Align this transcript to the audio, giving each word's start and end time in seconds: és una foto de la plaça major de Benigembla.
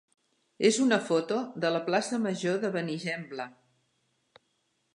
és 0.69 0.77
una 0.85 0.97
foto 1.09 1.35
de 1.65 1.71
la 1.75 1.81
plaça 1.89 2.19
major 2.23 2.57
de 2.63 2.71
Benigembla. 2.77 3.47